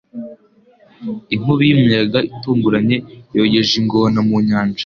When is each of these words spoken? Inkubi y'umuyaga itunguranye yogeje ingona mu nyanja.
Inkubi 1.35 1.63
y'umuyaga 1.69 2.19
itunguranye 2.31 2.97
yogeje 3.35 3.73
ingona 3.81 4.19
mu 4.27 4.37
nyanja. 4.47 4.79